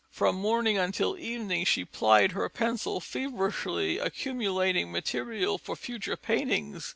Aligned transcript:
From 0.09 0.35
morning 0.35 0.79
until 0.79 1.15
evening 1.15 1.63
she 1.65 1.85
plied 1.85 2.31
her 2.31 2.49
pencil 2.49 2.99
feverishly, 2.99 3.99
accumulating 3.99 4.91
material 4.91 5.59
for 5.59 5.75
future 5.75 6.17
paintings. 6.17 6.89